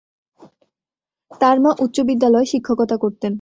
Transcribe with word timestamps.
তার 1.41 1.57
মা 1.59 1.71
উচ্চ 1.79 1.97
বিদ্যালয়ে 2.09 2.51
শিক্ষকতা 2.53 2.95
করতেন। 2.97 3.29